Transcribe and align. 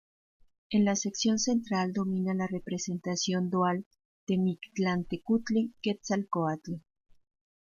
En 0.71 0.83
la 0.83 0.95
sección 0.95 1.37
central 1.37 1.93
domina 1.93 2.33
la 2.33 2.47
representación 2.47 3.51
dual 3.51 3.85
de 4.25 4.39
Mictlantecuhtli-Quetzalcóatl. 4.39 6.81